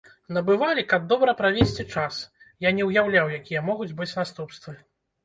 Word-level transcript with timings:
Набывалі, 0.35 0.83
каб 0.93 1.03
добра 1.11 1.35
правесці 1.41 1.85
час, 1.97 2.15
я 2.67 2.71
не 2.79 2.87
ўяўляў, 2.89 3.29
якія 3.37 3.61
могуць 3.69 3.89
быць 4.01 4.09
наступствы. 4.23 4.73